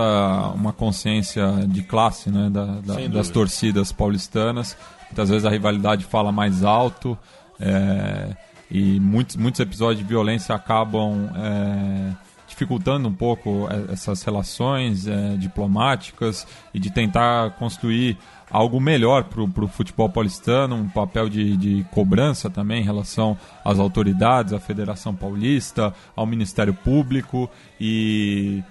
[0.56, 4.76] uma consciência de classe né, da- da- das torcidas paulistanas.
[5.12, 7.16] Muitas vezes a rivalidade fala mais alto
[7.60, 8.36] é,
[8.72, 12.12] e muitos, muitos episódios de violência acabam é,
[12.48, 18.18] dificultando um pouco é, essas relações é, diplomáticas e de tentar construir
[18.56, 23.80] algo melhor para o futebol paulistano, um papel de, de cobrança também em relação às
[23.80, 27.50] autoridades, à Federação Paulista, ao Ministério Público
[27.80, 28.64] e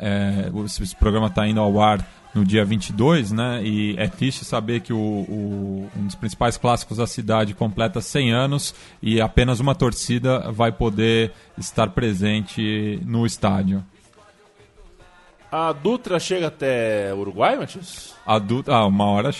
[0.00, 3.62] é, esse, programa está indo ao ar no dia 22, né?
[3.64, 8.32] E é triste saber que o, o- um dos principais clássicos da cidade completa 100
[8.32, 13.84] anos e apenas uma torcida vai poder estar presente no estádio.
[15.52, 18.14] A Dutra chega até Uruguai, Matias?
[18.26, 19.30] Adulto, ah, uma hora.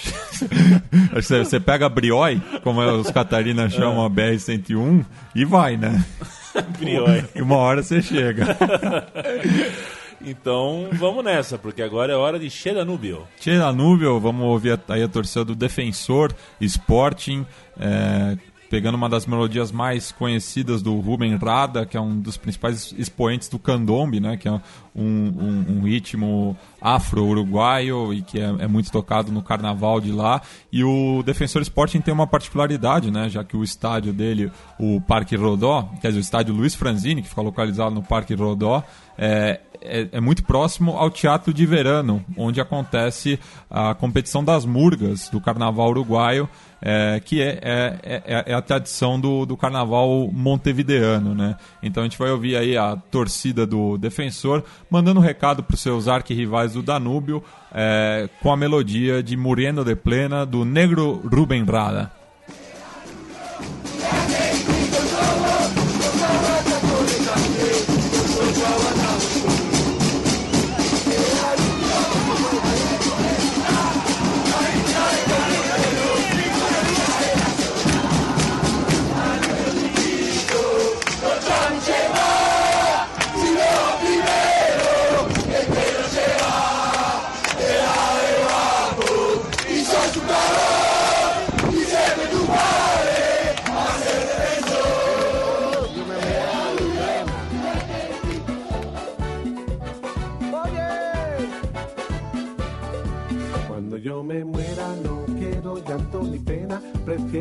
[1.14, 6.04] Você, pega a Brioi, como os catarinas chamam a BR-101, e vai, né?
[6.78, 7.24] Brioi.
[7.34, 8.44] E uma hora você chega.
[10.24, 13.26] Então vamos nessa, porque agora é hora de Cheira Nubio.
[13.40, 17.44] Tchê Danúbio, vamos ouvir aí a torcida do Defensor Sporting,
[17.76, 18.38] é,
[18.72, 23.46] pegando uma das melodias mais conhecidas do Ruben Rada, que é um dos principais expoentes
[23.50, 24.60] do candombe, né, que é um,
[24.96, 30.40] um- um ritmo afro-uruguaio e que é, é muito tocado no carnaval de lá.
[30.72, 35.36] E o Defensor Sporting tem uma particularidade, né, já que o estádio dele, o Parque
[35.36, 38.82] Rodó, quer dizer, o estádio Luiz Franzini, que fica localizado no Parque Rodó,
[39.18, 43.38] é, é, é muito próximo ao Teatro de Verano, onde acontece
[43.70, 46.48] a competição das murgas do Carnaval Uruguaio,
[46.80, 51.56] é, que é, é, é, é a tradição do, do Carnaval montevideano, né?
[51.82, 55.80] Então a gente vai ouvir aí a torcida do Defensor mandando um recado para os
[55.80, 61.64] seus arquirrivais do Danúbio é, com a melodia de Muriendo de Plena do Negro Rubem
[61.64, 62.21] Rada.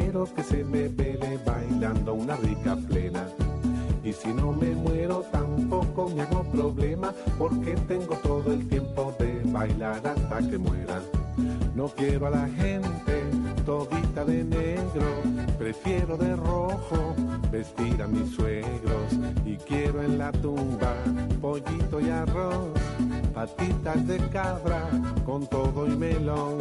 [0.02, 3.28] Prefiero que se me vele bailando una rica plena.
[4.04, 9.42] Y si no me muero tampoco me hago problema, porque tengo todo el tiempo de
[9.46, 11.02] bailar hasta que muera.
[11.76, 13.24] No quiero a la gente
[13.64, 15.06] todita de negro,
[15.60, 17.16] prefiero de rojo
[17.52, 19.14] vestir a mis suegros.
[19.46, 20.96] Y quiero en la tumba
[21.40, 22.72] pollito y arroz,
[23.36, 24.90] patitas de cabra
[25.28, 26.58] con todo y melón,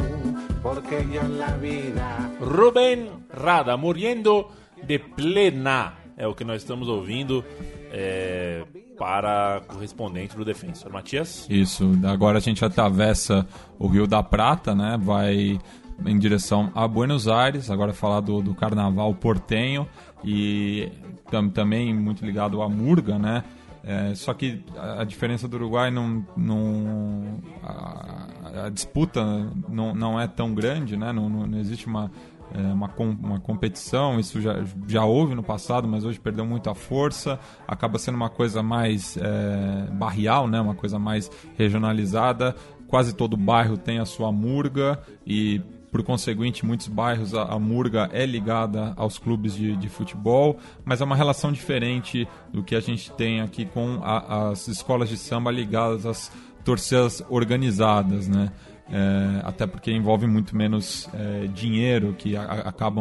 [0.61, 4.47] porque yo en la vida Rubem Rada, Muriendo
[4.83, 5.93] de Plena.
[6.17, 7.43] É o que nós estamos ouvindo
[7.91, 8.63] é,
[8.97, 10.91] para correspondente do Defensor.
[10.91, 11.47] Matias?
[11.49, 13.47] Isso, agora a gente atravessa
[13.79, 14.99] o Rio da Prata, né?
[15.01, 15.59] Vai
[16.05, 19.87] em direção a Buenos Aires, agora falar do, do carnaval portenho
[20.23, 20.91] e
[21.29, 23.43] tam, também muito ligado à Murga, né?
[23.83, 29.23] É, só que a, a diferença do Uruguai não, não a, a disputa
[29.67, 31.11] não, não é tão grande, né?
[31.11, 32.11] Não, não, não existe uma
[32.53, 36.69] é, uma, com- uma competição, isso já, já houve no passado, mas hoje perdeu muito
[36.69, 40.59] a força, acaba sendo uma coisa mais é, barrial, né?
[40.61, 42.55] uma coisa mais regionalizada.
[42.87, 48.09] Quase todo bairro tem a sua murga e, por conseguinte, muitos bairros a, a murga
[48.11, 52.81] é ligada aos clubes de, de futebol, mas é uma relação diferente do que a
[52.81, 56.31] gente tem aqui com a- as escolas de samba ligadas às
[56.65, 58.51] torcidas organizadas, né?
[58.93, 62.43] É, até porque envolve muito menos é, dinheiro, que a-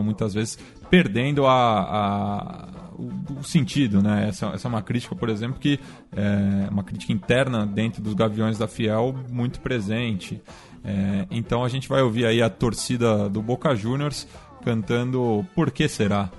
[0.02, 0.56] muitas vezes
[0.88, 4.28] perdendo a, a- o, o sentido, né?
[4.28, 5.80] Essa, essa é uma crítica, por exemplo, que
[6.14, 10.40] é uma crítica interna dentro dos Gaviões da Fiel muito presente.
[10.84, 14.26] É, então a gente vai ouvir aí a torcida do Boca Juniors
[14.64, 16.30] cantando Por que será?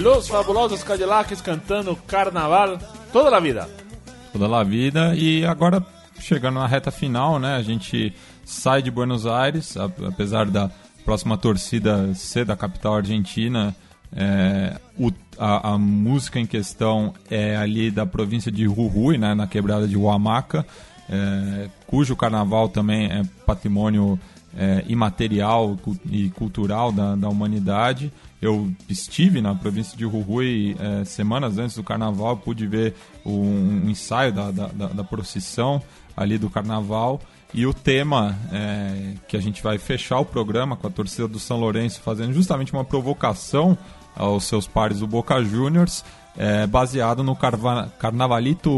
[0.00, 2.78] Los fabulosos Cadillacs cantando Carnaval
[3.12, 3.68] toda a vida.
[4.32, 5.14] toda a vida.
[5.14, 5.84] E agora,
[6.18, 7.56] chegando na reta final, né?
[7.56, 8.12] A gente
[8.44, 10.70] sai de Buenos Aires, apesar da
[11.04, 13.74] próxima torcida ser da capital argentina.
[14.12, 19.46] é, o- a, a música em questão é ali da província de Jujuy, né, na
[19.46, 20.66] quebrada de Huamaca,
[21.08, 24.18] é, cujo carnaval também é patrimônio
[24.58, 25.78] é, imaterial
[26.10, 28.12] e cultural da, da humanidade.
[28.40, 33.90] Eu estive na província de Jujuy é, semanas antes do carnaval, pude ver um, um
[33.90, 35.82] ensaio da, da, da- procissão
[36.16, 37.20] ali do carnaval.
[37.52, 41.38] E o tema é, que a gente vai fechar o programa com a torcida do
[41.38, 43.76] São Lourenço fazendo justamente uma provocação
[44.16, 46.04] aos seus pares do Boca Juniors,
[46.36, 48.70] é, baseado no carva- Carnavalito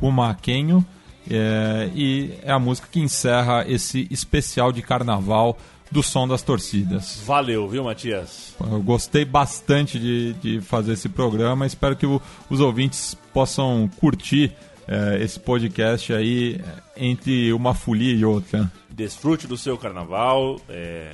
[0.00, 0.84] Humaquenho,
[1.30, 5.56] é, e é a música que encerra esse especial de carnaval
[5.90, 7.20] do som das torcidas.
[7.24, 8.54] Valeu, viu, Matias?
[8.60, 11.66] Eu gostei bastante de, de fazer esse programa.
[11.66, 12.20] Espero que o-
[12.50, 14.52] os ouvintes possam curtir
[14.88, 18.70] eh, esse podcast aí eh, entre uma folia e outra.
[18.90, 21.10] Desfrute do seu carnaval, é,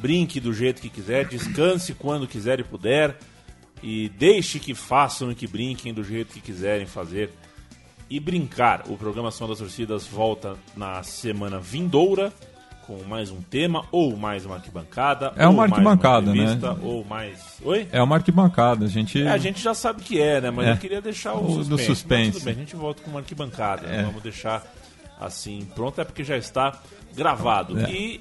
[0.00, 3.16] brinque do jeito que quiser, descanse quando quiser e puder,
[3.82, 7.30] e deixe que façam e que brinquem do jeito que quiserem fazer
[8.08, 8.84] e brincar.
[8.88, 12.32] O programa Som das Torcidas volta na semana vindoura
[12.90, 16.80] com mais um tema, ou mais uma arquibancada, É uma mais arquibancada, entrevista, né?
[16.82, 17.38] Ou mais.
[17.62, 17.86] Oi?
[17.92, 18.84] É uma arquibancada.
[18.84, 19.22] A gente.
[19.22, 20.50] É, a gente já sabe que é, né?
[20.50, 20.72] Mas É.
[20.72, 21.84] eu queria deixar o, O do suspense.
[21.86, 22.24] suspense.
[22.26, 23.86] Mas tudo bem, a gente volta com uma arquibancada.
[23.86, 24.02] É.
[24.02, 24.66] Vamos deixar
[25.20, 26.80] assim pronto, é porque já está
[27.14, 27.78] gravado.
[27.78, 27.88] É.
[27.92, 28.20] E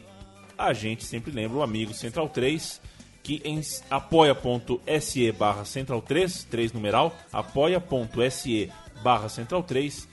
[0.56, 2.80] a gente sempre lembra o amigo Central 3,
[3.24, 3.60] que em
[3.90, 8.70] apoia.se barra Central 3, 3 numeral, apoia.se
[9.02, 10.08] barra Central 3,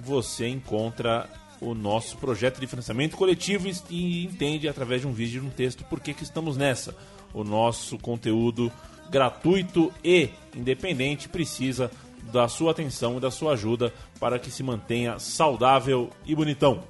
[0.00, 1.28] você encontra
[1.60, 5.84] o nosso projeto de financiamento coletivo e- entende através de um vídeo e um texto
[5.84, 6.94] por que, que estamos nessa.
[7.32, 8.70] O nosso conteúdo
[9.10, 11.90] gratuito e independente precisa
[12.32, 16.82] da sua atenção e da sua ajuda para que se mantenha saudável e bonitão.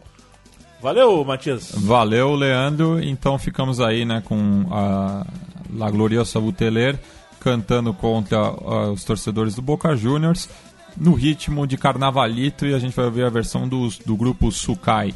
[0.81, 1.73] Valeu, Matias.
[1.75, 3.03] Valeu, Leandro.
[3.03, 5.27] Então ficamos aí né, com a
[5.73, 6.99] La Gloriosa Buteler
[7.41, 10.49] cantando contra ah, os torcedores do Boca Juniors
[10.97, 15.15] no ritmo de carnavalito e a gente vai ouvir a versão dos, do grupo Sukai.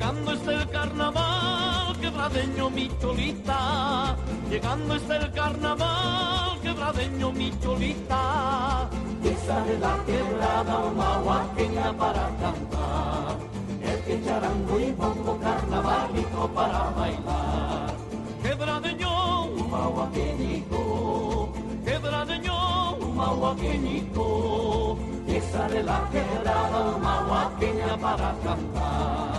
[0.00, 4.16] Llegando está el carnaval, quebradeño mi cholita.
[4.48, 8.88] Llegando está el carnaval, quebradeño mi cholita.
[9.22, 13.36] Y esa de la quebrada una guaqueña para cantar.
[13.82, 17.94] El que charango y bombo carnavalito para bailar.
[18.42, 21.52] Quebradeño, un guaqueñito.
[21.84, 24.96] Quebradeño, un guaqueñito.
[25.28, 29.29] Y esa de la quebrada una guaqueña para cantar.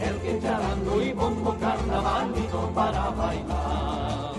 [0.00, 4.34] El que charango y bombo carnavalito para bailar.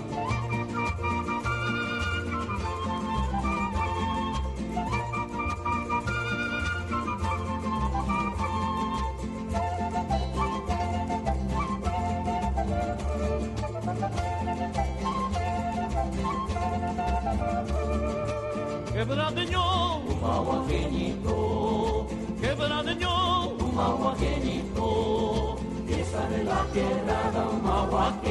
[18.93, 20.19] Quebradeño, un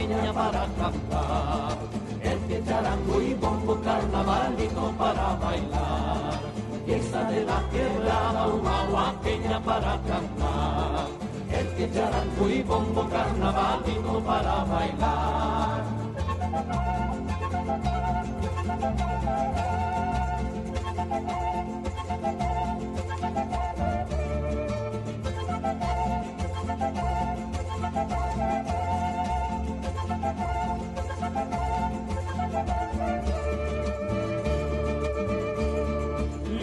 [0.07, 1.78] guaqueña para cantar.
[2.22, 6.40] El charango y bombo carnavalito para bailar.
[6.86, 11.09] Esa de la quebrada, una guaqueña para cantar.
[11.50, 15.34] El charango y bombo carnavalito para bailar.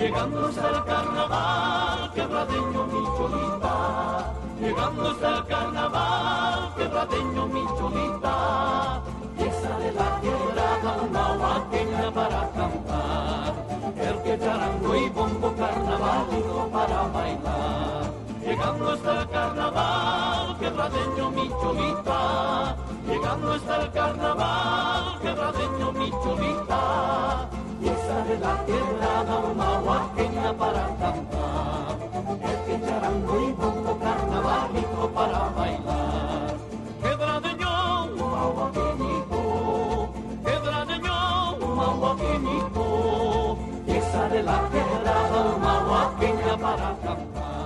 [0.02, 4.34] Llegando está el carnaval, quebradeño mi cholita.
[4.60, 9.02] Llegando está el carnaval, quebradeño mi cholita.
[9.38, 13.54] Esa de la quebrada una guaqueña para cantar.
[13.96, 18.21] El que charango y bombo carnavalito para bailar.
[18.44, 22.76] Llegando está el carnaval, quebradeño mi cholita.
[23.06, 27.50] Llegando está el carnaval, quebradeño mi cholita.
[27.82, 31.98] Y sale la quebrada una guaqueña para cantar.
[32.42, 36.56] El que charango y bongo carnavalito para bailar.
[37.04, 40.14] Quebradeño, una guaqueñito.
[40.46, 43.58] Quebradeño, una guaqueñito.
[43.86, 47.61] Y sale la quebrada una guaqueña para cantar.